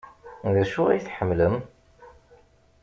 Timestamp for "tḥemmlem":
1.01-1.55